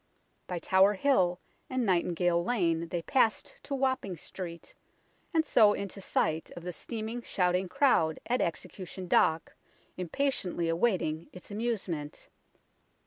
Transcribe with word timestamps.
By 0.47 0.57
Tower 0.57 0.95
Hill 0.95 1.39
and 1.69 1.85
Nightingale 1.85 2.43
Lane 2.43 2.87
they 2.87 3.03
passed 3.03 3.59
to 3.61 3.75
Wapping 3.75 4.13
High 4.13 4.23
Street, 4.23 4.73
and 5.31 5.45
so 5.45 5.73
into 5.73 6.01
sight 6.01 6.49
of 6.57 6.63
the 6.63 6.73
steaming, 6.73 7.21
shouting 7.21 7.69
crowd 7.69 8.19
at 8.25 8.41
Execution 8.41 9.07
Dock, 9.07 9.53
impatiently 9.97 10.67
awaiting 10.69 11.29
its 11.33 11.51
amusement. 11.51 12.29